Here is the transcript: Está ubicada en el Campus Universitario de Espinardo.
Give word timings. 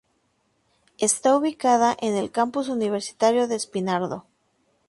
Está 0.97 1.37
ubicada 1.37 1.95
en 2.01 2.15
el 2.15 2.31
Campus 2.31 2.69
Universitario 2.69 3.47
de 3.47 3.53
Espinardo. 3.55 4.25